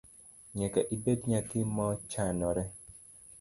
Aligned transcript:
Nyaka 0.57 0.79
ibed 0.95 1.19
nyathi 1.29 1.59
mo 1.73 1.87
chanore. 2.11 2.63